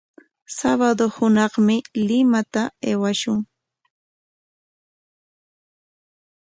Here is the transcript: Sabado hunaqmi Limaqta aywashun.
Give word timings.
Sabado 0.57 1.05
hunaqmi 1.15 1.75
Limaqta 2.07 2.63
aywashun. 2.89 3.39